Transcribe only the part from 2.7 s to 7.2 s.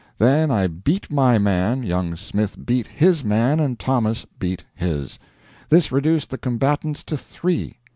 his man, and Thomas beat his. This reduced the combatants to